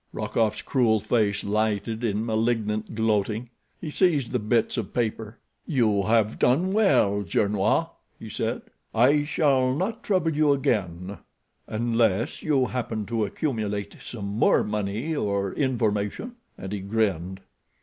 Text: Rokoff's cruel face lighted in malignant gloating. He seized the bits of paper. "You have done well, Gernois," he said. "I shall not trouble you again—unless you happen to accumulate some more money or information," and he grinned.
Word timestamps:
Rokoff's 0.13 0.63
cruel 0.63 0.99
face 0.99 1.43
lighted 1.43 2.03
in 2.03 2.25
malignant 2.25 2.95
gloating. 2.95 3.51
He 3.79 3.91
seized 3.91 4.31
the 4.31 4.39
bits 4.39 4.75
of 4.75 4.95
paper. 4.95 5.37
"You 5.67 6.01
have 6.07 6.39
done 6.39 6.73
well, 6.73 7.21
Gernois," 7.21 7.85
he 8.17 8.27
said. 8.27 8.63
"I 8.95 9.25
shall 9.25 9.75
not 9.75 10.01
trouble 10.01 10.35
you 10.35 10.53
again—unless 10.53 12.41
you 12.41 12.65
happen 12.65 13.05
to 13.05 13.25
accumulate 13.25 13.97
some 14.03 14.25
more 14.25 14.63
money 14.63 15.15
or 15.15 15.53
information," 15.53 16.31
and 16.57 16.71
he 16.71 16.79
grinned. 16.79 17.41